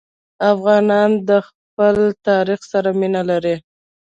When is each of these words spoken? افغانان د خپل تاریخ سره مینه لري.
افغانان 0.51 1.11
د 1.29 1.31
خپل 1.47 1.95
تاریخ 2.27 2.59
سره 2.71 2.89
مینه 2.99 3.21
لري. 3.29 3.55